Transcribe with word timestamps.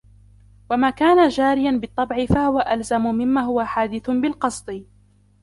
وَمَا 0.69 0.89
كَانَ 0.89 1.27
جَارِيًا 1.29 1.71
بِالطَّبْعِ 1.71 2.25
فَهُوَ 2.25 2.59
أَلْزَمُ 2.59 3.03
مِمَّا 3.05 3.41
هُوَ 3.41 3.63
حَادِثٌ 3.63 4.09
بِالْقَصْدِ 4.09 4.85